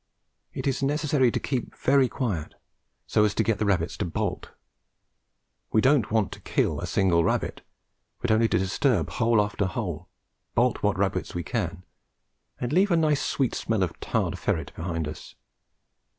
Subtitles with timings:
[0.55, 2.55] It is necessary to keep very quiet,
[3.05, 4.49] so as to get the rabbits to bolt.
[5.71, 7.61] We don't want to kill a single rabbit,
[8.19, 10.07] but only to disturb hole after hole,
[10.55, 11.83] bolt what rabbits we can,
[12.59, 15.35] and leave a nice sweet smell of tarred ferret behind us.